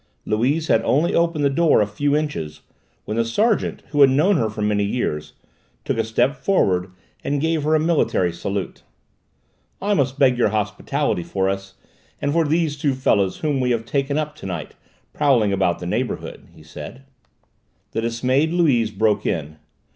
Louise 0.25 0.65
had 0.67 0.81
only 0.81 1.13
opened 1.13 1.45
the 1.45 1.47
door 1.47 1.79
a 1.79 1.85
few 1.85 2.15
inches 2.15 2.61
when 3.05 3.17
the 3.17 3.23
sergeant, 3.23 3.83
who 3.89 4.01
had 4.01 4.09
known 4.09 4.35
her 4.35 4.49
for 4.49 4.63
many 4.63 4.83
years, 4.83 5.33
took 5.85 5.95
a 5.99 6.03
step 6.03 6.35
forward 6.35 6.89
and 7.23 7.39
gave 7.39 7.61
her 7.61 7.75
a 7.75 7.79
military 7.79 8.33
salute. 8.33 8.81
"I 9.79 9.93
must 9.93 10.19
ask 10.19 10.35
your 10.37 10.49
hospitality 10.49 11.21
for 11.21 11.49
us 11.49 11.75
and 12.19 12.33
for 12.33 12.45
these 12.47 12.77
two 12.79 12.95
fellows 12.95 13.37
whom 13.41 13.59
we 13.59 13.69
have 13.69 13.85
taken 13.85 14.17
up 14.17 14.35
to 14.37 14.47
night, 14.47 14.73
prowling 15.13 15.53
about 15.53 15.77
the 15.77 15.85
neighbourhood," 15.85 16.47
he 16.51 16.63
said. 16.63 17.03
The 17.91 18.01
dismayed 18.01 18.51
Louise 18.51 18.89
broke 18.89 19.27
in. 19.27 19.57